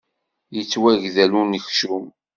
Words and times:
Yettwagdel 0.55 1.31
unekcum. 1.41 2.05